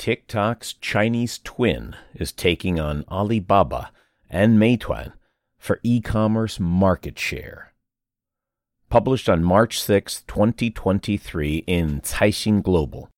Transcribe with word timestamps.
TikTok's 0.00 0.72
Chinese 0.72 1.38
twin 1.44 1.94
is 2.14 2.32
taking 2.32 2.80
on 2.80 3.04
Alibaba 3.10 3.92
and 4.30 4.58
Meituan 4.58 5.12
for 5.58 5.78
e 5.82 6.00
commerce 6.00 6.58
market 6.58 7.18
share. 7.18 7.74
Published 8.88 9.28
on 9.28 9.44
March 9.44 9.78
6, 9.78 10.22
2023, 10.22 11.64
in 11.66 12.00
Caixin 12.00 12.62
Global. 12.62 13.10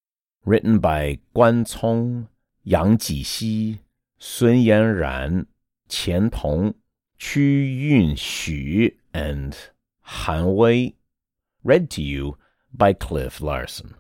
Written 0.45 0.81
by 0.81 1.21
Guan 1.37 1.73
Cong, 1.73 2.27
Yang 2.65 2.99
Jinxi, 2.99 3.79
Sun 4.19 4.55
Yanran, 4.55 5.47
Qian 5.89 6.33
Tong, 6.33 6.75
Qu 7.17 7.39
Yunxu, 7.39 8.93
and 9.15 9.57
Han 10.01 10.57
Wei. 10.57 10.97
Read 11.63 11.91
to 11.91 12.03
you 12.03 12.39
by 12.75 12.93
Cliff 12.93 13.41
Larsen. 13.41 13.95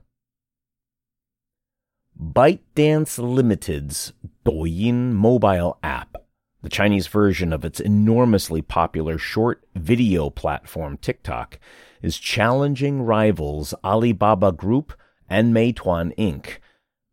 ByteDance 2.20 3.18
Limited's 3.18 4.12
Douyin 4.44 5.12
mobile 5.12 5.78
app, 5.82 6.16
the 6.62 6.68
Chinese 6.68 7.06
version 7.06 7.52
of 7.52 7.64
its 7.64 7.80
enormously 7.80 8.60
popular 8.60 9.16
short 9.16 9.64
video 9.74 10.28
platform 10.28 10.98
TikTok, 10.98 11.58
is 12.02 12.18
challenging 12.18 13.02
rivals 13.02 13.74
Alibaba 13.82 14.52
Group 14.52 14.92
and 15.28 15.54
Meituan 15.54 16.14
Inc. 16.16 16.58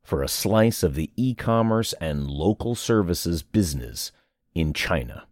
for 0.03 0.21
a 0.21 0.27
slice 0.27 0.83
of 0.83 0.95
the 0.95 1.11
e-commerce 1.15 1.93
and 1.93 2.27
local 2.27 2.75
services 2.75 3.41
business 3.41 4.11
in 4.53 4.73
China. 4.73 5.27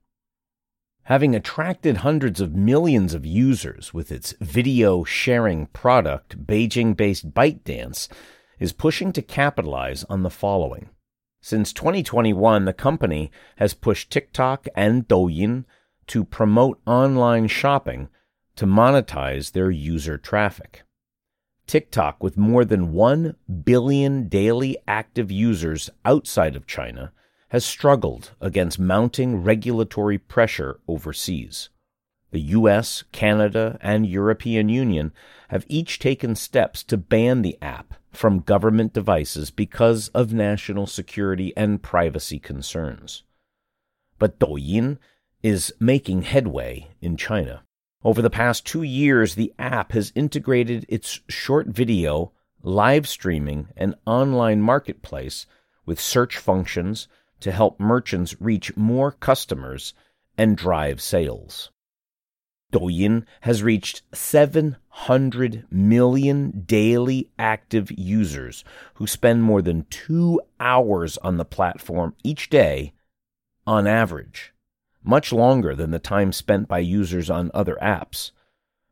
Having 1.03 1.35
attracted 1.35 1.97
hundreds 1.97 2.41
of 2.41 2.55
millions 2.55 3.13
of 3.13 3.25
users 3.25 3.93
with 3.93 4.11
its 4.11 4.33
video 4.39 5.03
sharing 5.03 5.67
product, 5.67 6.45
Beijing 6.45 6.95
based 6.95 7.33
ByteDance 7.33 8.07
is 8.59 8.71
pushing 8.71 9.11
to 9.13 9.21
capitalize 9.21 10.03
on 10.05 10.23
the 10.23 10.29
following. 10.29 10.89
Since 11.41 11.73
2021, 11.73 12.65
the 12.65 12.73
company 12.73 13.31
has 13.57 13.73
pushed 13.73 14.09
TikTok 14.09 14.67
and 14.75 15.07
Douyin 15.07 15.65
to 16.07 16.23
promote 16.23 16.81
online 16.85 17.47
shopping 17.47 18.09
to 18.55 18.65
monetize 18.65 19.51
their 19.51 19.69
user 19.69 20.17
traffic. 20.17 20.83
TikTok, 21.67 22.23
with 22.23 22.37
more 22.37 22.65
than 22.65 22.93
1 22.93 23.35
billion 23.63 24.29
daily 24.29 24.77
active 24.87 25.29
users 25.29 25.89
outside 26.05 26.55
of 26.55 26.65
China, 26.65 27.11
has 27.49 27.63
struggled 27.63 28.31
against 28.41 28.79
mounting 28.79 29.43
regulatory 29.43 30.17
pressure 30.17 30.79
overseas. 30.87 31.69
The 32.37 32.53
US, 32.53 33.03
Canada, 33.11 33.79
and 33.81 34.05
European 34.05 34.69
Union 34.69 35.11
have 35.47 35.65
each 35.67 35.97
taken 35.97 36.35
steps 36.35 36.83
to 36.83 36.95
ban 36.95 37.41
the 37.41 37.57
app 37.63 37.95
from 38.11 38.41
government 38.41 38.93
devices 38.93 39.49
because 39.49 40.09
of 40.09 40.33
national 40.33 40.85
security 40.85 41.51
and 41.57 41.81
privacy 41.81 42.37
concerns. 42.37 43.23
But 44.19 44.37
Douyin 44.37 44.99
is 45.41 45.73
making 45.79 46.21
headway 46.21 46.89
in 47.01 47.17
China. 47.17 47.63
Over 48.03 48.21
the 48.21 48.29
past 48.29 48.67
two 48.67 48.83
years, 48.83 49.33
the 49.33 49.51
app 49.57 49.93
has 49.93 50.13
integrated 50.13 50.85
its 50.87 51.21
short 51.27 51.69
video, 51.69 52.33
live 52.61 53.07
streaming, 53.07 53.69
and 53.75 53.95
online 54.05 54.61
marketplace 54.61 55.47
with 55.87 55.99
search 55.99 56.37
functions 56.37 57.07
to 57.39 57.51
help 57.51 57.79
merchants 57.79 58.39
reach 58.39 58.77
more 58.77 59.11
customers 59.11 59.95
and 60.37 60.55
drive 60.55 61.01
sales. 61.01 61.71
Douyin 62.71 63.25
has 63.41 63.63
reached 63.63 64.01
700 64.13 65.65
million 65.71 66.63
daily 66.65 67.29
active 67.39 67.89
users 67.97 68.65
who 68.95 69.07
spend 69.07 69.43
more 69.43 69.61
than 69.61 69.85
two 69.89 70.41
hours 70.59 71.17
on 71.19 71.37
the 71.37 71.45
platform 71.45 72.13
each 72.23 72.49
day 72.49 72.93
on 73.65 73.87
average, 73.87 74.53
much 75.03 75.31
longer 75.31 75.75
than 75.75 75.91
the 75.91 75.99
time 75.99 76.31
spent 76.31 76.67
by 76.67 76.79
users 76.79 77.29
on 77.29 77.51
other 77.53 77.77
apps. 77.81 78.31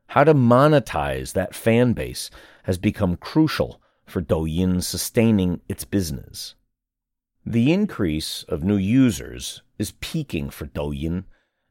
How 0.08 0.24
to 0.24 0.34
monetize 0.34 1.34
that 1.34 1.56
fan 1.56 1.94
base 1.94 2.30
has 2.64 2.78
become 2.78 3.18
crucial 3.18 3.82
for 4.06 4.22
Douyin 4.22 4.82
sustaining 4.84 5.62
its 5.68 5.84
business. 5.84 6.56
The 7.46 7.74
increase 7.74 8.44
of 8.48 8.64
new 8.64 8.78
users 8.78 9.62
is 9.78 9.94
peaking 10.00 10.50
for 10.50 10.66
Douyin 10.66 11.26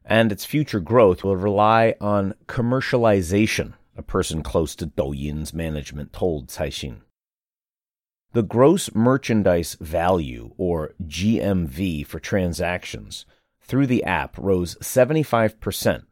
and 0.05 0.31
its 0.31 0.45
future 0.45 0.79
growth 0.79 1.23
will 1.23 1.35
rely 1.35 1.95
on 1.99 2.35
commercialization, 2.47 3.73
a 3.97 4.03
person 4.03 4.43
close 4.43 4.75
to 4.75 4.87
Douyin's 4.87 5.53
management 5.53 6.13
told 6.13 6.47
Caixin. 6.47 7.01
The 8.33 8.43
gross 8.43 8.93
merchandise 8.93 9.75
value, 9.79 10.53
or 10.57 10.93
GMV, 11.03 12.05
for 12.05 12.19
transactions 12.19 13.25
through 13.61 13.87
the 13.87 14.03
app 14.03 14.37
rose 14.37 14.75
75% 14.75 16.03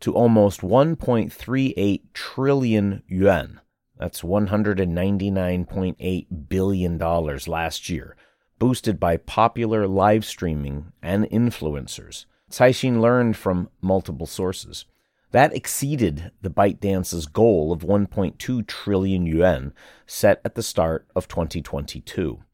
to 0.00 0.14
almost 0.14 0.60
1.38 0.60 2.02
trillion 2.12 3.02
yuan. 3.06 3.60
That's 3.96 4.20
$199.8 4.22 6.48
billion 6.48 6.98
last 6.98 7.88
year, 7.88 8.16
boosted 8.58 8.98
by 8.98 9.16
popular 9.16 9.86
live 9.86 10.24
streaming 10.24 10.92
and 11.00 11.26
influencers. 11.26 12.24
Caixin 12.52 13.00
learned 13.00 13.36
from 13.36 13.70
multiple 13.80 14.26
sources. 14.26 14.84
That 15.32 15.54
exceeded 15.54 16.30
the 16.42 16.50
ByteDance's 16.50 17.26
goal 17.26 17.72
of 17.72 17.80
1.2 17.80 18.66
trillion 18.66 19.26
yuan 19.26 19.72
set 20.06 20.40
at 20.44 20.54
the 20.54 20.62
start 20.62 21.06
of 21.16 21.26
2022. 21.26 22.44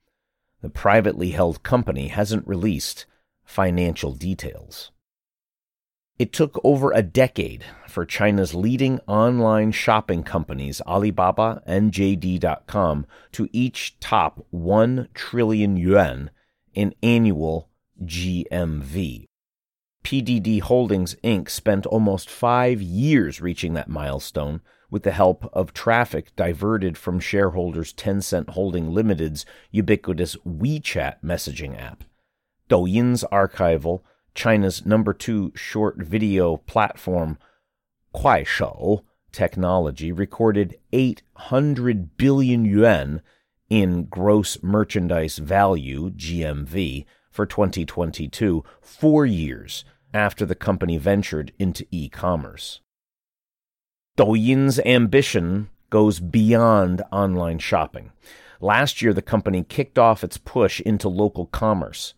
The 0.63 0.69
privately 0.69 1.31
held 1.31 1.63
company 1.63 2.09
hasn't 2.09 2.47
released 2.47 3.07
financial 3.45 4.13
details. 4.13 4.93
It 6.19 6.33
took 6.33 6.61
over 6.65 6.91
a 6.91 7.03
decade 7.03 7.65
for 7.87 8.05
China's 8.05 8.55
leading 8.55 8.99
online 9.07 9.71
shopping 9.71 10.25
companies, 10.25 10.81
Alibaba 10.87 11.63
and 11.65 11.93
JD.com, 11.93 13.07
to 13.33 13.49
each 13.53 13.99
top 14.01 14.45
1 14.51 15.09
trillion 15.15 15.77
yuan 15.77 16.31
in 16.75 16.95
annual 17.03 17.69
GMV. 18.05 19.28
PDD 20.09 20.63
Holdings 20.63 21.17
Inc. 21.23 21.51
spent 21.51 21.85
almost 21.85 22.31
five 22.31 22.81
years 22.81 23.43
reaching 23.43 23.75
that 23.75 23.91
milestone 23.91 24.63
with 24.91 25.03
the 25.03 25.11
help 25.11 25.51
of 25.53 25.75
traffic 25.75 26.35
diverted 26.35 26.97
from 26.97 27.21
shareholders 27.21 27.93
Tencent 27.93 28.49
Holding 28.49 28.89
Limited's 28.89 29.45
ubiquitous 29.71 30.35
WeChat 30.47 31.17
messaging 31.23 31.79
app. 31.79 32.05
Douyin's 32.71 33.23
archival, 33.31 34.01
China's 34.35 34.87
number 34.87 35.13
two 35.13 35.53
short 35.55 35.99
video 35.99 36.57
platform, 36.57 37.37
Kuaishou 38.15 39.03
technology, 39.31 40.11
recorded 40.11 40.79
800 40.91 42.17
billion 42.17 42.65
yuan 42.65 43.21
in 43.69 44.05
gross 44.05 44.63
merchandise 44.63 45.37
value, 45.37 46.09
GMV, 46.13 47.05
for 47.31 47.45
2022, 47.45 48.65
four 48.81 49.27
years 49.27 49.85
after 50.13 50.45
the 50.45 50.55
company 50.55 50.97
ventured 50.99 51.53
into 51.59 51.87
e 51.91 52.09
commerce. 52.09 52.81
Douyin's 54.17 54.81
ambition 54.81 55.69
goes 55.91 56.21
beyond 56.21 57.03
online 57.13 57.59
shopping. 57.59 58.13
Last 58.61 59.01
year, 59.01 59.13
the 59.13 59.23
company 59.23 59.63
kicked 59.63 59.99
off 59.99 60.25
its 60.25 60.39
push 60.39 60.81
into 60.81 61.09
local 61.09 61.47
commerce. 61.47 62.15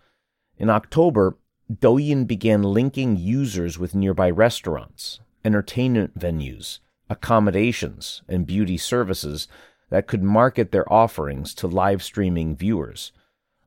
In 0.56 0.70
October, 0.70 1.36
Douyin 1.70 2.26
began 2.26 2.62
linking 2.62 3.16
users 3.16 3.78
with 3.78 3.94
nearby 3.94 4.30
restaurants, 4.30 5.20
entertainment 5.44 6.18
venues, 6.18 6.78
accommodations, 7.08 8.22
and 8.28 8.46
beauty 8.46 8.76
services 8.76 9.46
that 9.90 10.06
could 10.06 10.22
market 10.22 10.72
their 10.72 10.90
offerings 10.92 11.54
to 11.54 11.66
live 11.66 12.02
streaming 12.02 12.56
viewers, 12.56 13.12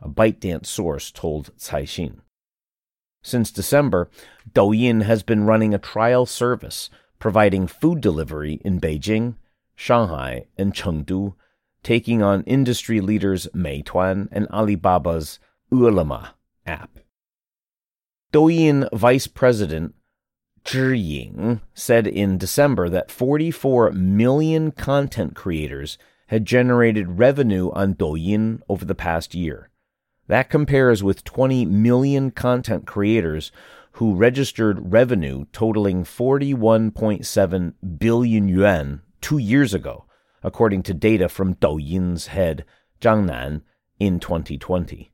a 0.02 0.10
ByteDance 0.10 0.66
source 0.66 1.12
told 1.12 1.56
Caixin. 1.58 2.22
Since 3.24 3.52
December, 3.52 4.10
Douyin 4.54 5.04
has 5.04 5.24
been 5.24 5.46
running 5.46 5.74
a 5.74 5.80
trial 5.80 6.26
service 6.26 6.90
providing 7.20 7.68
food 7.68 8.02
delivery 8.02 8.60
in 8.66 8.82
Beijing, 8.82 9.36
Shanghai, 9.76 10.46
and 10.58 10.74
Chengdu, 10.74 11.34
taking 11.82 12.22
on 12.22 12.44
industry 12.44 13.00
leaders 13.00 13.48
Meituan 13.56 14.28
and 14.32 14.48
Alibaba's 14.52 15.40
Ele.me 15.72 16.28
app. 16.66 17.00
Douyin 18.34 18.90
Vice 18.92 19.28
President 19.28 19.96
Zhi 20.66 20.98
Ying 20.98 21.62
said 21.74 22.08
in 22.08 22.38
December 22.38 22.90
that 22.90 23.12
44 23.12 23.92
million 23.92 24.72
content 24.72 25.36
creators 25.36 25.98
had 26.28 26.46
generated 26.46 27.20
revenue 27.20 27.72
on 27.72 27.96
Douyin 27.96 28.62
over 28.68 28.86
the 28.86 28.96
past 28.96 29.36
year. 29.36 29.70
That 30.28 30.50
compares 30.50 31.04
with 31.04 31.24
20 31.24 31.66
million 31.66 32.32
content 32.32 32.88
creators 32.88 33.52
who 33.94 34.16
registered 34.16 34.92
revenue 34.92 35.46
totaling 35.52 36.04
41.7 36.04 37.74
billion 37.98 38.48
yuan 38.48 39.02
two 39.22 39.38
years 39.38 39.74
ago, 39.74 40.06
according 40.42 40.84
to 40.84 40.94
data 40.94 41.30
from 41.30 41.56
Douyin's 41.56 42.28
head, 42.28 42.66
Zhang 43.02 43.26
Nan, 43.26 43.64
in 44.00 44.20
2020. 44.20 45.12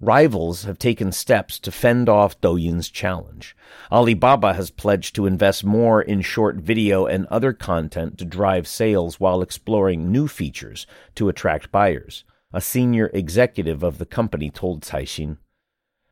Rivals 0.00 0.64
have 0.64 0.78
taken 0.78 1.12
steps 1.12 1.58
to 1.58 1.70
fend 1.70 2.08
off 2.08 2.40
Douyin's 2.40 2.88
challenge. 2.88 3.54
Alibaba 3.92 4.54
has 4.54 4.70
pledged 4.70 5.14
to 5.16 5.26
invest 5.26 5.62
more 5.62 6.00
in 6.00 6.22
short 6.22 6.56
video 6.56 7.04
and 7.04 7.26
other 7.26 7.52
content 7.52 8.16
to 8.16 8.24
drive 8.24 8.66
sales 8.66 9.20
while 9.20 9.42
exploring 9.42 10.10
new 10.10 10.26
features 10.26 10.86
to 11.16 11.28
attract 11.28 11.70
buyers. 11.70 12.24
A 12.52 12.60
senior 12.60 13.10
executive 13.14 13.84
of 13.84 13.98
the 13.98 14.06
company 14.06 14.50
told 14.50 14.82
Caixin. 14.82 15.36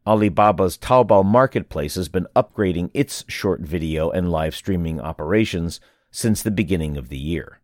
Alibaba's 0.06 0.78
Taobao 0.78 1.24
marketplace 1.24 1.96
has 1.96 2.08
been 2.08 2.28
upgrading 2.36 2.90
its 2.94 3.24
short 3.26 3.60
video 3.60 4.10
and 4.10 4.30
live 4.30 4.54
streaming 4.54 5.00
operations 5.00 5.80
since 6.12 6.40
the 6.40 6.52
beginning 6.52 6.96
of 6.96 7.08
the 7.08 7.18
year. 7.18 7.60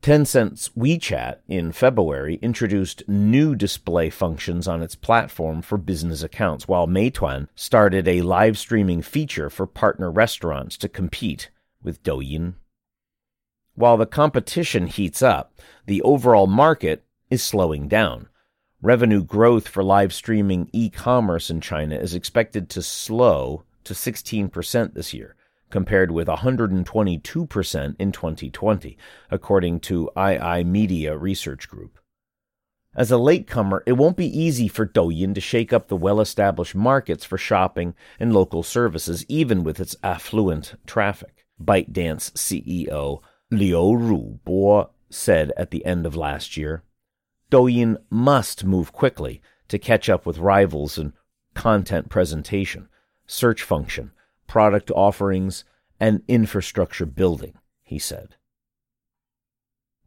Tencent's 0.00 0.70
WeChat 0.70 1.40
in 1.46 1.72
February 1.72 2.38
introduced 2.40 3.06
new 3.06 3.54
display 3.54 4.08
functions 4.08 4.66
on 4.66 4.80
its 4.80 4.94
platform 4.94 5.60
for 5.60 5.76
business 5.76 6.22
accounts, 6.22 6.66
while 6.66 6.86
Meituan 6.86 7.48
started 7.54 8.08
a 8.08 8.22
live 8.22 8.56
streaming 8.56 9.02
feature 9.02 9.50
for 9.50 9.66
partner 9.66 10.10
restaurants 10.10 10.78
to 10.78 10.88
compete 10.88 11.50
with 11.82 12.02
Douyin. 12.02 12.54
While 13.74 13.98
the 13.98 14.06
competition 14.06 14.86
heats 14.86 15.20
up, 15.20 15.60
the 15.84 16.00
overall 16.00 16.46
market 16.46 17.04
is 17.30 17.42
slowing 17.42 17.88
down. 17.88 18.28
Revenue 18.82 19.22
growth 19.22 19.68
for 19.68 19.84
live 19.84 20.12
streaming 20.12 20.68
e 20.72 20.90
commerce 20.90 21.50
in 21.50 21.60
China 21.60 21.96
is 21.96 22.14
expected 22.14 22.68
to 22.70 22.82
slow 22.82 23.64
to 23.84 23.94
16% 23.94 24.94
this 24.94 25.14
year, 25.14 25.36
compared 25.70 26.10
with 26.10 26.28
122% 26.28 27.96
in 27.98 28.12
2020, 28.12 28.98
according 29.30 29.80
to 29.80 30.10
iiMedia 30.16 31.20
Research 31.20 31.68
Group. 31.68 31.98
As 32.96 33.10
a 33.10 33.18
latecomer, 33.18 33.84
it 33.86 33.92
won't 33.92 34.16
be 34.16 34.26
easy 34.26 34.66
for 34.66 34.84
Douyin 34.84 35.34
to 35.34 35.40
shake 35.40 35.72
up 35.72 35.88
the 35.88 35.96
well 35.96 36.20
established 36.20 36.74
markets 36.74 37.24
for 37.24 37.38
shopping 37.38 37.94
and 38.18 38.32
local 38.32 38.62
services, 38.62 39.24
even 39.28 39.62
with 39.62 39.78
its 39.78 39.94
affluent 40.02 40.74
traffic. 40.86 41.46
ByteDance 41.62 42.32
CEO 42.32 43.20
Liu 43.50 43.76
Rubo 43.76 44.90
said 45.10 45.52
at 45.56 45.70
the 45.70 45.84
end 45.84 46.06
of 46.06 46.16
last 46.16 46.56
year 46.56 46.82
Douyin 47.50 47.96
must 48.08 48.64
move 48.64 48.92
quickly 48.92 49.42
to 49.68 49.78
catch 49.78 50.08
up 50.08 50.24
with 50.24 50.38
rivals 50.38 50.96
in 50.98 51.12
content 51.54 52.08
presentation, 52.08 52.88
search 53.26 53.62
function, 53.62 54.12
product 54.46 54.90
offerings, 54.92 55.64
and 55.98 56.22
infrastructure 56.28 57.06
building, 57.06 57.54
he 57.82 57.98
said. 57.98 58.36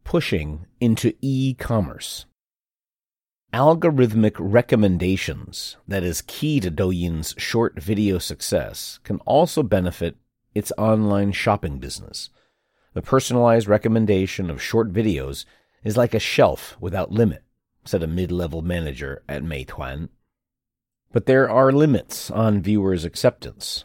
Pushing 0.04 0.66
into 0.80 1.14
e 1.20 1.54
commerce. 1.54 2.26
Algorithmic 3.52 4.34
recommendations, 4.38 5.76
that 5.86 6.02
is 6.02 6.22
key 6.22 6.58
to 6.60 6.70
Douyin's 6.70 7.34
short 7.38 7.80
video 7.80 8.18
success, 8.18 8.98
can 9.04 9.18
also 9.20 9.62
benefit 9.62 10.16
its 10.54 10.72
online 10.76 11.30
shopping 11.30 11.78
business. 11.78 12.30
The 12.94 13.02
personalized 13.02 13.68
recommendation 13.68 14.50
of 14.50 14.62
short 14.62 14.92
videos 14.92 15.44
is 15.84 15.96
like 15.96 16.14
a 16.14 16.18
shelf 16.18 16.76
without 16.80 17.12
limit, 17.12 17.44
said 17.84 18.02
a 18.02 18.08
mid 18.08 18.32
level 18.32 18.62
manager 18.62 19.22
at 19.28 19.44
Meituan. 19.44 20.08
But 21.12 21.26
there 21.26 21.48
are 21.48 21.70
limits 21.70 22.30
on 22.30 22.62
viewers' 22.62 23.04
acceptance. 23.04 23.84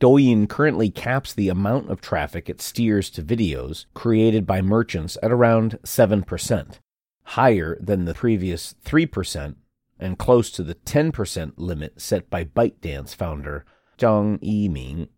Douyin 0.00 0.48
currently 0.48 0.90
caps 0.90 1.32
the 1.32 1.48
amount 1.48 1.90
of 1.90 2.00
traffic 2.00 2.48
it 2.48 2.60
steers 2.60 3.08
to 3.10 3.22
videos 3.22 3.86
created 3.94 4.46
by 4.46 4.60
merchants 4.60 5.16
at 5.22 5.32
around 5.32 5.78
7%, 5.82 6.78
higher 7.24 7.78
than 7.80 8.04
the 8.04 8.14
previous 8.14 8.74
3% 8.84 9.56
and 9.98 10.18
close 10.18 10.50
to 10.50 10.62
the 10.62 10.74
10% 10.74 11.52
limit 11.56 12.00
set 12.00 12.30
by 12.30 12.44
ByteDance 12.44 13.14
founder 13.14 13.64
Zhang 13.98 14.38
Yiming. 14.40 15.08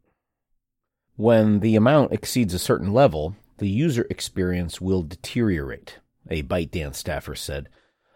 When 1.16 1.60
the 1.60 1.76
amount 1.76 2.12
exceeds 2.12 2.54
a 2.54 2.58
certain 2.58 2.92
level, 2.92 3.36
the 3.58 3.68
user 3.68 4.06
experience 4.08 4.80
will 4.80 5.02
deteriorate, 5.02 5.98
a 6.30 6.42
ByteDance 6.42 6.96
staffer 6.96 7.34
said. 7.34 7.68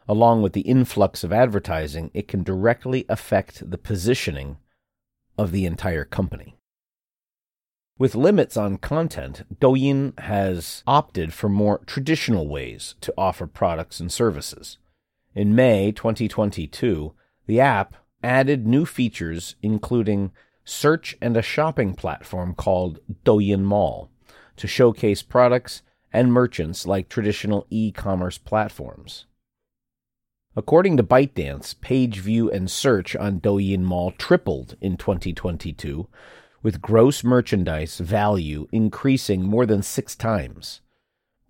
Along 0.06 0.42
with 0.42 0.52
the 0.52 0.62
influx 0.62 1.24
of 1.24 1.32
advertising, 1.32 2.10
it 2.14 2.28
can 2.28 2.42
directly 2.42 3.06
affect 3.08 3.70
the 3.70 3.78
positioning 3.78 4.58
of 5.38 5.50
the 5.50 5.66
entire 5.66 6.04
company. 6.04 6.56
With 7.96 8.14
limits 8.14 8.56
on 8.56 8.78
content, 8.78 9.44
Douyin 9.60 10.18
has 10.18 10.82
opted 10.86 11.32
for 11.32 11.48
more 11.48 11.78
traditional 11.86 12.48
ways 12.48 12.96
to 13.00 13.14
offer 13.16 13.46
products 13.46 14.00
and 14.00 14.12
services. 14.12 14.78
In 15.34 15.54
May 15.54 15.92
2022, 15.92 17.14
the 17.46 17.60
app 17.60 17.94
added 18.22 18.66
new 18.66 18.84
features 18.84 19.54
including 19.62 20.32
search 20.64 21.16
and 21.20 21.36
a 21.36 21.42
shopping 21.42 21.94
platform 21.94 22.54
called 22.54 22.98
Douyin 23.24 23.62
Mall 23.62 24.10
to 24.56 24.66
showcase 24.66 25.22
products 25.22 25.82
and 26.14 26.32
merchants 26.32 26.86
like 26.86 27.08
traditional 27.08 27.66
e-commerce 27.68 28.38
platforms. 28.38 29.26
According 30.56 30.96
to 30.96 31.02
ByteDance, 31.02 31.80
page 31.80 32.20
view 32.20 32.48
and 32.48 32.70
search 32.70 33.16
on 33.16 33.40
Douyin 33.40 33.80
Mall 33.80 34.12
tripled 34.12 34.76
in 34.80 34.96
2022, 34.96 36.06
with 36.62 36.80
gross 36.80 37.24
merchandise 37.24 37.98
value 37.98 38.68
increasing 38.70 39.42
more 39.42 39.66
than 39.66 39.82
six 39.82 40.14
times. 40.14 40.80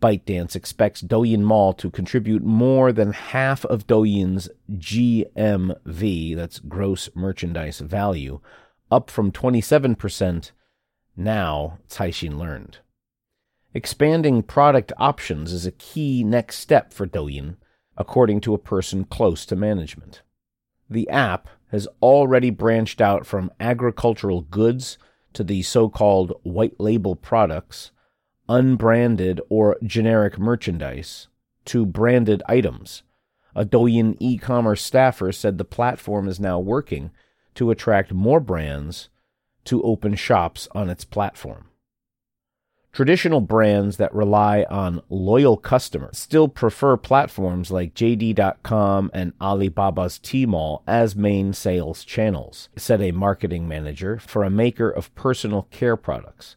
ByteDance 0.01 0.57
expects 0.57 1.03
Douyin 1.03 1.43
Mall 1.43 1.75
to 1.75 1.91
contribute 1.91 2.43
more 2.43 2.91
than 2.91 3.13
half 3.13 3.67
of 3.67 3.87
Douyin's 3.87 4.49
GMV, 4.71 6.35
that's 6.35 6.59
gross 6.59 7.11
merchandise 7.15 7.81
value, 7.81 8.41
up 8.91 9.11
from 9.11 9.31
27% 9.31 10.53
now, 11.17 11.79
Caixin 11.89 12.39
learned. 12.39 12.79
Expanding 13.77 14.45
product 14.45 14.93
options 14.99 15.53
is 15.53 15.67
a 15.67 15.73
key 15.73 16.23
next 16.23 16.59
step 16.59 16.93
for 16.93 17.09
Douyin 17.09 17.57
according 17.97 18.41
to 18.41 18.55
a 18.55 18.59
person 18.59 19.05
close 19.05 19.45
to 19.47 19.57
management. 19.57 20.23
The 20.89 21.09
app 21.09 21.49
has 21.73 21.89
already 22.01 22.51
branched 22.51 23.01
out 23.01 23.27
from 23.27 23.51
agricultural 23.59 24.43
goods 24.43 24.97
to 25.33 25.43
the 25.43 25.63
so 25.63 25.89
called 25.89 26.35
white 26.45 26.79
label 26.79 27.17
products, 27.17 27.91
unbranded 28.49 29.41
or 29.49 29.77
generic 29.83 30.39
merchandise, 30.39 31.27
to 31.65 31.85
branded 31.85 32.45
items. 32.49 33.03
A 33.57 33.65
Douyin 33.65 34.17
e 34.21 34.39
commerce 34.39 34.83
staffer 34.83 35.33
said 35.33 35.59
the 35.59 35.65
platform 35.65 36.29
is 36.29 36.39
now 36.39 36.61
working 36.61 37.11
to 37.57 37.73
attract 37.73 38.13
more 38.13 38.41
brands 38.41 39.09
to 39.65 39.83
open 39.83 40.15
shops 40.15 40.69
on 40.73 40.89
its 40.89 41.05
platform. 41.05 41.71
Traditional 42.95 43.41
brands 43.41 43.97
that 43.97 44.15
rely 44.15 44.65
on 44.71 45.03
loyal 45.09 45.57
customers 45.57 46.17
still 46.17 46.47
prefer 46.47 46.97
platforms 46.97 47.73
like 47.73 47.93
JD.com 47.93 49.11
and 49.13 49.37
Alibaba's 49.41 50.21
Tmall 50.21 50.83
as 50.87 51.17
main 51.17 51.53
sales 51.55 52.05
channels, 52.05 52.69
said 52.77 53.03
a 53.03 53.11
marketing 53.11 53.67
manager 53.67 54.21
for 54.21 54.45
a 54.45 54.51
maker 54.51 54.89
of 54.89 55.13
personal 55.17 55.63
care 55.73 55.97
products. 55.97 56.55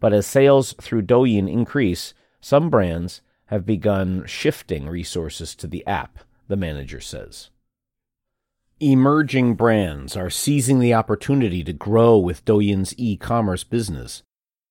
But 0.00 0.14
as 0.14 0.26
sales 0.26 0.74
through 0.80 1.02
Douyin 1.02 1.52
increase, 1.52 2.14
some 2.40 2.70
brands 2.70 3.20
have 3.48 3.66
begun 3.66 4.24
shifting 4.24 4.88
resources 4.88 5.54
to 5.56 5.66
the 5.66 5.86
app, 5.86 6.20
the 6.48 6.56
manager 6.56 7.00
says. 7.00 7.50
Emerging 8.80 9.54
brands 9.54 10.16
are 10.16 10.30
seizing 10.30 10.78
the 10.78 10.94
opportunity 10.94 11.62
to 11.62 11.74
grow 11.74 12.16
with 12.16 12.46
Douyin's 12.46 12.94
e 12.96 13.18
commerce 13.18 13.64
business 13.64 14.22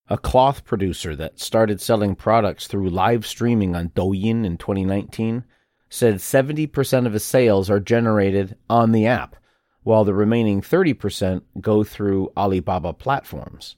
a 0.08 0.18
cloth 0.18 0.64
producer 0.64 1.16
that 1.16 1.40
started 1.40 1.80
selling 1.80 2.14
products 2.14 2.66
through 2.66 2.90
live 2.90 3.26
streaming 3.26 3.74
on 3.74 3.88
Douyin 3.90 4.44
in 4.44 4.58
2019, 4.58 5.44
said 5.88 6.16
70% 6.16 7.06
of 7.06 7.12
his 7.14 7.24
sales 7.24 7.70
are 7.70 7.80
generated 7.80 8.56
on 8.68 8.92
the 8.92 9.06
app, 9.06 9.36
while 9.82 10.04
the 10.04 10.14
remaining 10.14 10.60
30% 10.60 11.42
go 11.60 11.84
through 11.84 12.32
Alibaba 12.36 12.92
platforms. 12.92 13.76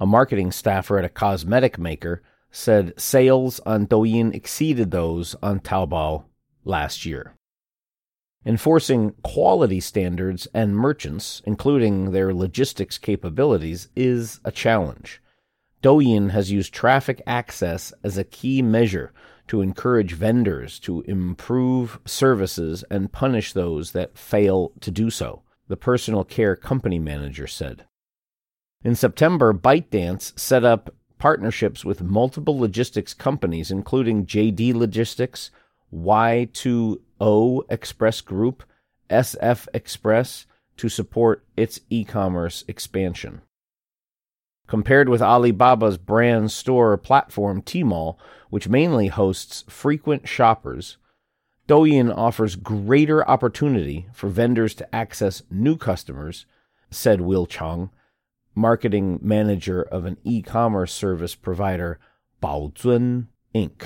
A 0.00 0.06
marketing 0.06 0.50
staffer 0.50 0.98
at 0.98 1.04
a 1.04 1.10
cosmetic 1.10 1.78
maker 1.78 2.22
said 2.50 2.98
sales 2.98 3.60
on 3.60 3.86
Douyin 3.86 4.34
exceeded 4.34 4.90
those 4.90 5.36
on 5.42 5.60
Taobao 5.60 6.24
last 6.64 7.04
year. 7.04 7.34
Enforcing 8.44 9.12
quality 9.22 9.78
standards 9.78 10.48
and 10.54 10.74
merchants, 10.74 11.42
including 11.44 12.10
their 12.10 12.32
logistics 12.32 12.96
capabilities, 12.96 13.88
is 13.94 14.40
a 14.44 14.50
challenge. 14.50 15.20
Douyin 15.82 16.30
has 16.30 16.52
used 16.52 16.74
traffic 16.74 17.22
access 17.26 17.92
as 18.04 18.18
a 18.18 18.24
key 18.24 18.60
measure 18.62 19.12
to 19.48 19.62
encourage 19.62 20.12
vendors 20.12 20.78
to 20.80 21.00
improve 21.02 21.98
services 22.04 22.84
and 22.90 23.12
punish 23.12 23.52
those 23.52 23.92
that 23.92 24.16
fail 24.16 24.72
to 24.80 24.90
do 24.90 25.10
so, 25.10 25.42
the 25.68 25.76
personal 25.76 26.22
care 26.22 26.54
company 26.54 26.98
manager 26.98 27.46
said. 27.46 27.86
In 28.84 28.94
September, 28.94 29.52
ByteDance 29.52 30.38
set 30.38 30.64
up 30.64 30.94
partnerships 31.18 31.84
with 31.84 32.02
multiple 32.02 32.58
logistics 32.58 33.12
companies, 33.12 33.70
including 33.70 34.26
JD 34.26 34.74
Logistics, 34.74 35.50
YTO 35.92 37.62
Express 37.68 38.20
Group, 38.20 38.62
SF 39.10 39.66
Express, 39.74 40.46
to 40.76 40.88
support 40.88 41.44
its 41.56 41.80
e 41.90 42.04
commerce 42.04 42.64
expansion. 42.68 43.42
Compared 44.70 45.08
with 45.08 45.20
Alibaba's 45.20 45.98
brand 45.98 46.52
store 46.52 46.96
platform 46.96 47.60
Tmall, 47.60 48.16
which 48.50 48.68
mainly 48.68 49.08
hosts 49.08 49.64
frequent 49.68 50.28
shoppers, 50.28 50.96
Douyin 51.66 52.16
offers 52.16 52.54
greater 52.54 53.28
opportunity 53.28 54.06
for 54.12 54.28
vendors 54.28 54.72
to 54.76 54.94
access 54.94 55.42
new 55.50 55.76
customers, 55.76 56.46
said 56.88 57.20
Will 57.20 57.46
Chang, 57.46 57.90
marketing 58.54 59.18
manager 59.20 59.82
of 59.82 60.04
an 60.04 60.18
e 60.22 60.40
commerce 60.40 60.92
service 60.92 61.34
provider, 61.34 61.98
Baozun 62.40 63.26
Inc. 63.52 63.82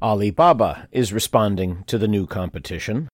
Alibaba 0.00 0.86
is 0.92 1.12
responding 1.12 1.82
to 1.88 1.98
the 1.98 2.06
new 2.06 2.28
competition. 2.28 3.08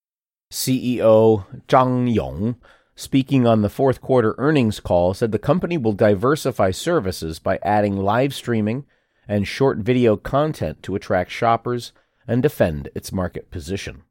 CEO 0.52 1.46
Zhang 1.66 2.14
Yong 2.14 2.56
speaking 2.94 3.46
on 3.46 3.62
the 3.62 3.68
fourth 3.68 4.00
quarter 4.00 4.34
earnings 4.38 4.80
call, 4.80 5.14
said 5.14 5.32
the 5.32 5.38
company 5.38 5.78
will 5.78 5.92
diversify 5.92 6.70
services 6.70 7.38
by 7.38 7.58
adding 7.62 7.96
live 7.96 8.34
streaming 8.34 8.84
and 9.28 9.46
short 9.46 9.78
video 9.78 10.16
content 10.16 10.82
to 10.82 10.94
attract 10.94 11.30
shoppers 11.30 11.92
and 12.26 12.42
defend 12.42 12.88
its 12.94 13.12
market 13.12 13.50
position. 13.50 14.02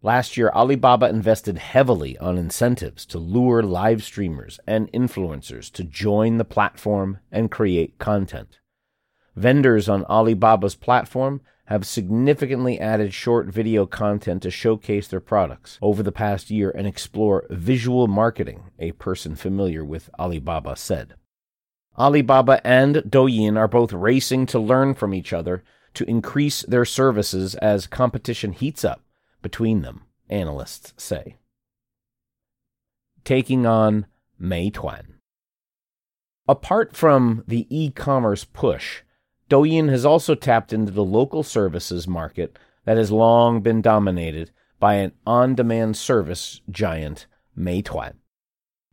Last 0.00 0.36
year, 0.36 0.50
Alibaba 0.54 1.08
invested 1.08 1.58
heavily 1.58 2.16
on 2.18 2.38
incentives 2.38 3.04
to 3.06 3.18
lure 3.18 3.64
live 3.64 4.04
streamers 4.04 4.60
and 4.64 4.90
influencers 4.92 5.72
to 5.72 5.82
join 5.82 6.38
the 6.38 6.44
platform 6.44 7.18
and 7.32 7.50
create 7.50 7.98
content. 7.98 8.60
Vendors 9.34 9.88
on 9.88 10.04
Alibaba's 10.08 10.76
platform 10.76 11.40
have 11.68 11.86
significantly 11.86 12.80
added 12.80 13.12
short 13.12 13.46
video 13.46 13.84
content 13.84 14.42
to 14.42 14.50
showcase 14.50 15.06
their 15.06 15.20
products 15.20 15.78
over 15.82 16.02
the 16.02 16.10
past 16.10 16.50
year 16.50 16.70
and 16.70 16.86
explore 16.86 17.46
visual 17.50 18.08
marketing, 18.08 18.64
a 18.78 18.92
person 18.92 19.36
familiar 19.36 19.84
with 19.84 20.08
Alibaba 20.18 20.74
said. 20.76 21.12
Alibaba 21.98 22.66
and 22.66 22.96
Douyin 22.96 23.58
are 23.58 23.68
both 23.68 23.92
racing 23.92 24.46
to 24.46 24.58
learn 24.58 24.94
from 24.94 25.12
each 25.12 25.34
other 25.34 25.62
to 25.92 26.08
increase 26.08 26.62
their 26.62 26.86
services 26.86 27.54
as 27.56 27.86
competition 27.86 28.52
heats 28.52 28.82
up 28.82 29.02
between 29.42 29.82
them, 29.82 30.04
analysts 30.30 30.94
say. 30.96 31.36
Taking 33.24 33.66
on 33.66 34.06
Meituan. 34.40 35.16
Apart 36.48 36.96
from 36.96 37.44
the 37.46 37.66
e 37.68 37.90
commerce 37.90 38.44
push, 38.44 39.02
Douyin 39.48 39.88
has 39.88 40.04
also 40.04 40.34
tapped 40.34 40.72
into 40.72 40.92
the 40.92 41.04
local 41.04 41.42
services 41.42 42.06
market 42.06 42.58
that 42.84 42.96
has 42.96 43.10
long 43.10 43.60
been 43.60 43.80
dominated 43.80 44.50
by 44.78 44.94
an 44.94 45.12
on 45.26 45.54
demand 45.54 45.96
service 45.96 46.60
giant, 46.70 47.26
Meituan. 47.56 48.14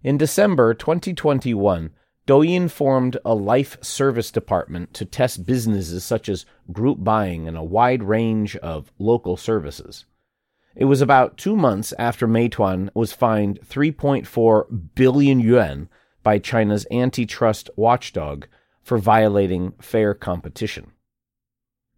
In 0.02 0.18
December 0.18 0.74
2021, 0.74 1.92
Douyin 2.26 2.70
formed 2.70 3.18
a 3.24 3.36
life 3.36 3.78
service 3.84 4.32
department 4.32 4.94
to 4.94 5.06
test 5.06 5.46
businesses 5.46 6.04
such 6.04 6.28
as 6.28 6.46
group 6.72 7.04
buying 7.04 7.48
and 7.48 7.58
a 7.58 7.64
wide 7.64 8.04
range 8.04 8.56
of 8.58 8.92
local 8.98 9.38
services. 9.38 10.06
It 10.76 10.86
was 10.86 11.02
about 11.02 11.38
two 11.38 11.56
months 11.56 11.94
after 12.00 12.28
Meituan 12.28 12.90
was 12.94 13.14
fined 13.14 13.60
3.4 13.62 14.96
billion 14.96 15.40
yuan 15.40 15.90
by 16.24 16.40
China's 16.40 16.88
antitrust 16.92 17.70
watchdog 17.76 18.48
for 18.86 19.00
violating 19.00 19.74
fair 19.82 20.14
competition. 20.14 20.92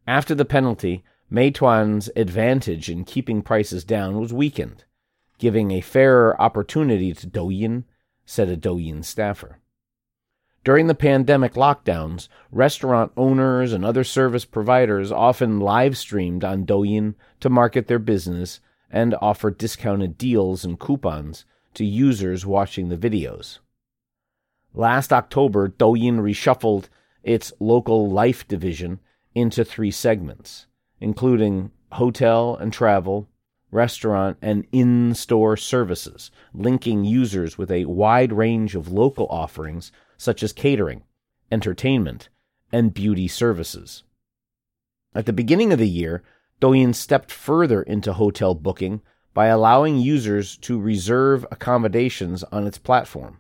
After 0.08 0.34
the 0.34 0.46
penalty, 0.46 1.04
Meituan's 1.30 2.10
advantage 2.16 2.90
in 2.90 3.04
keeping 3.04 3.42
prices 3.42 3.84
down 3.84 4.18
was 4.18 4.32
weakened, 4.32 4.86
giving 5.38 5.72
a 5.72 5.82
fairer 5.82 6.42
opportunity 6.42 7.14
to 7.14 7.28
Douyin, 7.28 7.84
said 8.26 8.48
a 8.48 8.56
Douyin 8.56 9.04
staffer. 9.04 9.60
During 10.64 10.88
the 10.88 10.96
pandemic 10.96 11.56
lockdowns, 11.56 12.30
restaurant 12.54 13.12
owners 13.18 13.74
and 13.74 13.84
other 13.84 14.06
service 14.06 14.46
providers 14.46 15.12
often 15.12 15.60
live 15.60 15.98
streamed 15.98 16.46
on 16.46 16.66
Douyin 16.66 17.16
to 17.42 17.50
market 17.50 17.88
their 17.88 18.00
business 18.00 18.62
and 18.90 19.14
offer 19.22 19.52
discounted 19.52 20.18
deals 20.18 20.64
and 20.64 20.80
coupons 20.80 21.44
to 21.74 21.84
users 21.84 22.46
watching 22.46 22.88
the 22.88 22.98
videos. 22.98 23.60
Last 24.78 25.12
October, 25.12 25.70
Douyin 25.70 26.20
reshuffled 26.20 26.88
its 27.24 27.52
local 27.60 28.12
life 28.12 28.48
division 28.48 29.00
into 29.34 29.66
three 29.66 29.90
segments, 29.90 30.68
including 31.00 31.72
hotel 31.94 32.56
and 32.56 32.72
travel, 32.72 33.28
restaurant, 33.72 34.38
and 34.40 34.68
in 34.72 35.16
store 35.16 35.58
services, 35.58 36.30
linking 36.54 37.06
users 37.06 37.58
with 37.58 37.72
a 37.72 37.86
wide 37.86 38.32
range 38.32 38.76
of 38.76 38.92
local 38.92 39.26
offerings 39.32 39.92
such 40.16 40.44
as 40.44 40.54
catering, 40.54 41.02
entertainment, 41.52 42.30
and 42.72 42.94
beauty 42.94 43.28
services. 43.28 44.04
At 45.16 45.26
the 45.26 45.34
beginning 45.34 45.74
of 45.74 45.80
the 45.80 45.90
year, 45.90 46.22
Douyin 46.62 46.94
stepped 46.94 47.32
further 47.32 47.82
into 47.82 48.14
hotel 48.14 48.54
booking 48.54 49.02
by 49.34 49.48
allowing 49.48 49.98
users 49.98 50.56
to 50.58 50.80
reserve 50.80 51.48
accommodations 51.50 52.44
on 52.52 52.68
its 52.68 52.78
platform. 52.78 53.40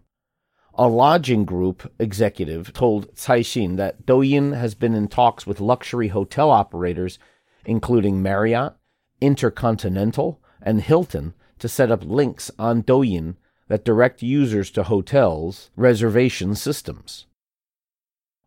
A 0.79 0.87
lodging 0.87 1.43
group 1.43 1.91
executive 1.97 2.71
told 2.71 3.15
Caixin 3.15 3.77
that 3.77 4.05
Douyin 4.05 4.55
has 4.55 4.75
been 4.75 4.93
in 4.93 5.07
talks 5.07 5.47
with 5.47 5.59
luxury 5.59 6.09
hotel 6.09 6.51
operators, 6.51 7.17
including 7.65 8.21
Marriott, 8.21 8.73
Intercontinental, 9.19 10.39
and 10.61 10.81
Hilton, 10.81 11.33
to 11.57 11.67
set 11.67 11.89
up 11.89 12.03
links 12.03 12.51
on 12.59 12.83
Douyin 12.83 13.37
that 13.69 13.83
direct 13.83 14.21
users 14.21 14.69
to 14.71 14.83
hotels' 14.83 15.71
reservation 15.75 16.53
systems. 16.53 17.25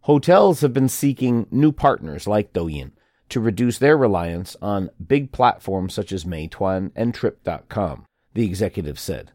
Hotels 0.03 0.61
have 0.61 0.73
been 0.73 0.89
seeking 0.89 1.49
new 1.51 1.73
partners 1.73 2.29
like 2.29 2.53
Douyin 2.53 2.93
to 3.29 3.41
reduce 3.41 3.79
their 3.79 3.97
reliance 3.97 4.57
on 4.63 4.91
big 5.05 5.33
platforms 5.33 5.95
such 5.95 6.13
as 6.13 6.25
Meituan 6.25 6.93
and 6.95 7.13
Trip.com, 7.13 8.07
the 8.35 8.45
executive 8.45 9.01
said. 9.01 9.33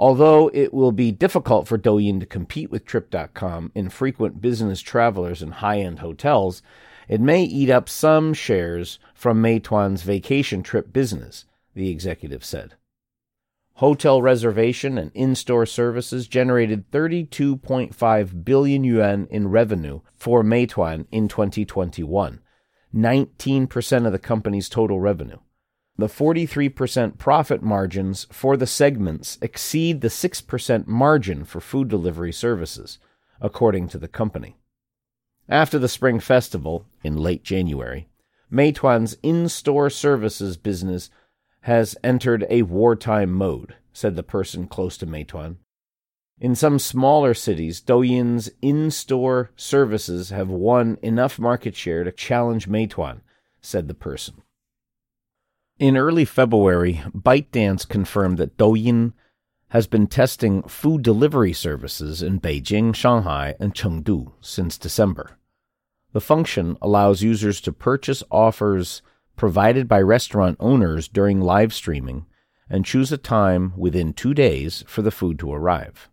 Although 0.00 0.50
it 0.54 0.72
will 0.72 0.92
be 0.92 1.12
difficult 1.12 1.68
for 1.68 1.76
Douyin 1.76 2.20
to 2.20 2.26
compete 2.26 2.70
with 2.70 2.86
Trip.com 2.86 3.70
in 3.74 3.90
frequent 3.90 4.40
business 4.40 4.80
travelers 4.80 5.42
and 5.42 5.52
high 5.52 5.80
end 5.80 5.98
hotels, 5.98 6.62
it 7.06 7.20
may 7.20 7.42
eat 7.44 7.68
up 7.68 7.86
some 7.86 8.32
shares 8.32 8.98
from 9.14 9.42
Meituan's 9.42 10.00
vacation 10.00 10.62
trip 10.62 10.90
business, 10.90 11.44
the 11.74 11.90
executive 11.90 12.42
said. 12.42 12.76
Hotel 13.74 14.22
reservation 14.22 14.96
and 14.96 15.10
in 15.12 15.34
store 15.34 15.66
services 15.66 16.26
generated 16.26 16.90
32.5 16.90 18.44
billion 18.44 18.84
yuan 18.84 19.26
in 19.30 19.48
revenue 19.48 20.00
for 20.14 20.42
Meituan 20.42 21.06
in 21.10 21.28
2021, 21.28 22.40
19% 22.94 24.06
of 24.06 24.12
the 24.12 24.18
company's 24.18 24.70
total 24.70 24.98
revenue. 24.98 25.38
The 26.00 26.06
43% 26.06 27.18
profit 27.18 27.62
margins 27.62 28.26
for 28.32 28.56
the 28.56 28.66
segments 28.66 29.36
exceed 29.42 30.00
the 30.00 30.08
6% 30.08 30.86
margin 30.86 31.44
for 31.44 31.60
food 31.60 31.88
delivery 31.88 32.32
services, 32.32 32.98
according 33.38 33.88
to 33.88 33.98
the 33.98 34.08
company. 34.08 34.56
After 35.46 35.78
the 35.78 35.90
Spring 35.90 36.18
Festival 36.18 36.86
in 37.04 37.18
late 37.18 37.44
January, 37.44 38.08
Meituan's 38.50 39.18
in 39.22 39.50
store 39.50 39.90
services 39.90 40.56
business 40.56 41.10
has 41.64 41.98
entered 42.02 42.46
a 42.48 42.62
wartime 42.62 43.30
mode, 43.30 43.74
said 43.92 44.16
the 44.16 44.22
person 44.22 44.68
close 44.68 44.96
to 44.96 45.06
Meituan. 45.06 45.56
In 46.38 46.54
some 46.54 46.78
smaller 46.78 47.34
cities, 47.34 47.78
Douyin's 47.78 48.50
in 48.62 48.90
store 48.90 49.50
services 49.54 50.30
have 50.30 50.48
won 50.48 50.96
enough 51.02 51.38
market 51.38 51.76
share 51.76 52.04
to 52.04 52.10
challenge 52.10 52.70
Meituan, 52.70 53.20
said 53.60 53.86
the 53.86 53.92
person. 53.92 54.40
In 55.80 55.96
early 55.96 56.26
February, 56.26 57.00
ByteDance 57.16 57.88
confirmed 57.88 58.36
that 58.36 58.58
Douyin 58.58 59.14
has 59.70 59.86
been 59.86 60.08
testing 60.08 60.62
food 60.64 61.02
delivery 61.02 61.54
services 61.54 62.22
in 62.22 62.38
Beijing, 62.38 62.94
Shanghai, 62.94 63.54
and 63.58 63.74
Chengdu 63.74 64.32
since 64.42 64.76
December. 64.76 65.38
The 66.12 66.20
function 66.20 66.76
allows 66.82 67.22
users 67.22 67.62
to 67.62 67.72
purchase 67.72 68.22
offers 68.30 69.00
provided 69.36 69.88
by 69.88 70.02
restaurant 70.02 70.58
owners 70.60 71.08
during 71.08 71.40
live 71.40 71.72
streaming 71.72 72.26
and 72.68 72.84
choose 72.84 73.10
a 73.10 73.16
time 73.16 73.72
within 73.74 74.12
two 74.12 74.34
days 74.34 74.84
for 74.86 75.00
the 75.00 75.10
food 75.10 75.38
to 75.38 75.50
arrive. 75.50 76.10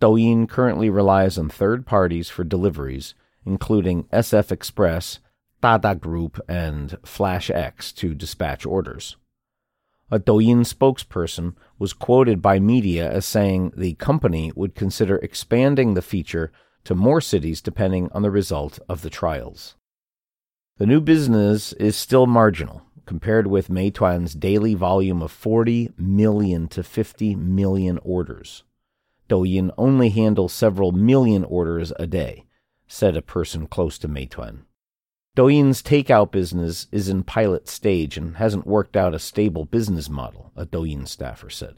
Douyin 0.00 0.48
currently 0.48 0.88
relies 0.88 1.36
on 1.36 1.50
third 1.50 1.84
parties 1.84 2.30
for 2.30 2.42
deliveries, 2.42 3.14
including 3.44 4.04
SF 4.04 4.50
Express, 4.50 5.18
Dada 5.60 5.94
Group, 5.94 6.40
and 6.48 6.90
FlashEx 7.02 7.94
to 7.96 8.14
dispatch 8.14 8.64
orders. 8.64 9.16
A 10.10 10.18
Douyin 10.18 10.64
spokesperson 10.64 11.54
was 11.78 11.92
quoted 11.92 12.40
by 12.40 12.58
media 12.58 13.10
as 13.10 13.26
saying 13.26 13.72
the 13.76 13.94
company 13.94 14.52
would 14.56 14.74
consider 14.74 15.16
expanding 15.16 15.94
the 15.94 16.02
feature 16.02 16.50
to 16.84 16.94
more 16.94 17.20
cities 17.20 17.60
depending 17.60 18.08
on 18.12 18.22
the 18.22 18.30
result 18.30 18.78
of 18.88 19.02
the 19.02 19.10
trials. 19.10 19.76
The 20.78 20.86
new 20.86 21.00
business 21.00 21.72
is 21.74 21.96
still 21.96 22.26
marginal 22.26 22.82
compared 23.04 23.46
with 23.46 23.68
Meituan's 23.68 24.34
daily 24.34 24.74
volume 24.74 25.22
of 25.22 25.32
40 25.32 25.92
million 25.96 26.68
to 26.68 26.82
50 26.82 27.34
million 27.36 27.98
orders. 28.02 28.64
Douyin 29.28 29.70
only 29.76 30.10
handles 30.10 30.52
several 30.52 30.92
million 30.92 31.42
orders 31.44 31.92
a 31.98 32.06
day, 32.06 32.44
said 32.86 33.16
a 33.16 33.22
person 33.22 33.66
close 33.66 33.98
to 33.98 34.08
Meituan. 34.08 34.60
Douyin's 35.36 35.82
takeout 35.82 36.32
business 36.32 36.88
is 36.90 37.08
in 37.08 37.22
pilot 37.22 37.68
stage 37.68 38.16
and 38.16 38.36
hasn't 38.36 38.66
worked 38.66 38.96
out 38.96 39.14
a 39.14 39.18
stable 39.18 39.64
business 39.64 40.08
model, 40.08 40.52
a 40.56 40.66
Douyin 40.66 41.06
staffer 41.06 41.48
said. 41.48 41.76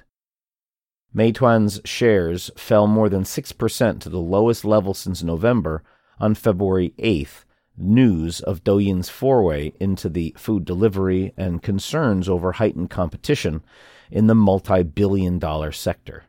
Meituan's 1.15 1.81
shares 1.85 2.51
fell 2.57 2.87
more 2.87 3.09
than 3.09 3.25
6% 3.25 4.01
to 4.01 4.09
the 4.09 4.19
lowest 4.19 4.65
level 4.65 4.95
since 4.95 5.23
November 5.23 5.83
on 6.19 6.35
February 6.35 6.95
8th. 6.99 7.45
News 7.77 8.41
of 8.41 8.63
Douyin's 8.63 9.09
foray 9.09 9.73
into 9.81 10.11
the 10.11 10.35
food 10.37 10.65
delivery 10.67 11.33
and 11.37 11.63
concerns 11.63 12.29
over 12.29 12.53
heightened 12.53 12.91
competition 12.91 13.63
in 14.11 14.27
the 14.27 14.35
multi 14.35 14.83
billion 14.83 15.39
dollar 15.39 15.73
sector. 15.73 16.25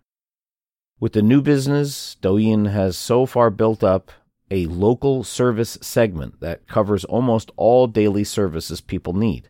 With 0.99 1.13
the 1.13 1.21
new 1.21 1.41
business, 1.41 2.15
Douyin 2.21 2.71
has 2.71 2.95
so 2.95 3.25
far 3.25 3.49
built 3.49 3.83
up 3.83 4.11
a 4.51 4.65
local 4.67 5.23
service 5.23 5.77
segment 5.81 6.41
that 6.41 6.67
covers 6.67 7.05
almost 7.05 7.49
all 7.55 7.87
daily 7.87 8.23
services 8.23 8.81
people 8.81 9.13
need. 9.13 9.49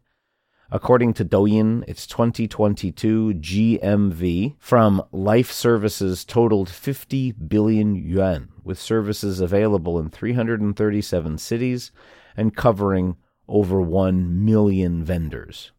According 0.73 1.15
to 1.15 1.25
Douyin, 1.25 1.83
its 1.87 2.07
2022 2.07 3.33
GMV 3.33 4.55
from 4.57 5.03
life 5.11 5.51
services 5.51 6.23
totaled 6.23 6.69
50 6.69 7.33
billion 7.33 7.93
yuan, 7.95 8.49
with 8.63 8.79
services 8.79 9.41
available 9.41 9.99
in 9.99 10.09
337 10.09 11.37
cities 11.39 11.91
and 12.37 12.55
covering 12.55 13.17
over 13.49 13.81
1 13.81 14.45
million 14.45 15.03
vendors. 15.03 15.71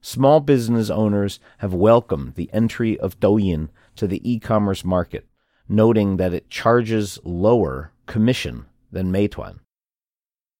Small 0.00 0.40
business 0.40 0.88
owners 0.88 1.38
have 1.58 1.74
welcomed 1.74 2.34
the 2.34 2.48
entry 2.52 2.98
of 2.98 3.20
Douyin 3.20 3.68
to 3.96 4.06
the 4.06 4.22
e-commerce 4.30 4.84
market, 4.84 5.26
noting 5.68 6.16
that 6.16 6.32
it 6.32 6.50
charges 6.50 7.18
lower 7.24 7.92
commission 8.06 8.66
than 8.90 9.12
Meituan. 9.12 9.58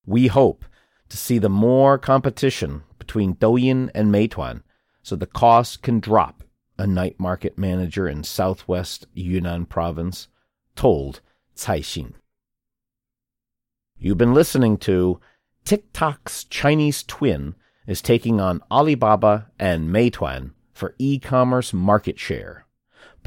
We 0.04 0.26
hope 0.26 0.64
to 1.08 1.16
see 1.16 1.38
the 1.38 1.48
more 1.48 1.98
competition 1.98 2.82
between 2.98 3.36
Douyin 3.36 3.90
and 3.94 4.12
Meituan 4.12 4.62
so 5.02 5.16
the 5.16 5.26
cost 5.26 5.82
can 5.82 6.00
drop, 6.00 6.44
a 6.78 6.86
night 6.86 7.18
market 7.18 7.56
manager 7.58 8.06
in 8.06 8.22
southwest 8.22 9.06
Yunnan 9.14 9.66
province 9.66 10.28
told 10.76 11.20
Caixin. 11.56 12.12
You've 13.98 14.18
been 14.18 14.34
listening 14.34 14.76
to 14.78 15.20
TikTok's 15.64 16.44
Chinese 16.44 17.02
twin 17.02 17.54
is 17.86 18.00
taking 18.00 18.40
on 18.40 18.62
Alibaba 18.70 19.50
and 19.58 19.88
Meituan 19.88 20.52
for 20.72 20.94
e-commerce 20.98 21.72
market 21.72 22.18
share. 22.18 22.64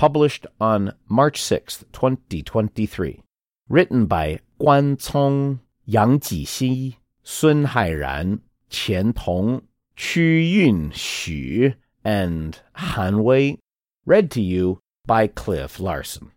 Published 0.02 0.48
on 0.60 0.96
March 1.08 1.40
6, 1.44 1.86
2023. 1.94 3.22
Written 3.70 4.08
by 4.08 4.40
Guan 4.60 4.98
Cong, 4.98 5.60
Yang 5.86 6.20
Jinxi, 6.22 6.96
Sun 7.22 7.68
Yanran, 7.68 8.40
Qian 8.72 9.14
Tong, 9.16 9.62
Qu 9.96 10.20
Yunxu, 10.20 11.76
and 12.04 12.60
Han 12.74 13.24
Wei. 13.24 13.60
Read 14.08 14.32
to 14.32 14.42
you 14.42 14.80
by 15.06 15.28
Cliff 15.28 15.80
Larsen. 15.80 16.32